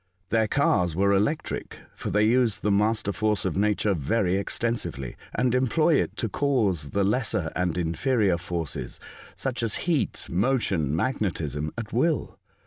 Their 0.29 0.47
cars 0.47 0.95
were 0.95 1.13
electric, 1.13 1.79
for 1.93 2.09
they 2.09 2.23
use 2.25 2.57
the 2.61 2.71
master 2.71 3.11
force 3.13 3.45
of 3.45 3.55
nature 3.55 3.93
very 3.93 4.35
extensively, 4.35 5.15
and 5.35 5.53
employ 5.53 5.93
it 6.01 6.17
to 6.17 6.27
cause 6.27 6.89
the 6.89 7.03
lesser 7.03 7.51
and 7.55 7.77
inferior 7.77 8.39
forces, 8.39 8.99
as 9.45 9.75
heat, 9.75 10.25
motion, 10.27 10.95
magnetism, 10.95 11.71
at 11.77 11.93
will. 11.93 12.39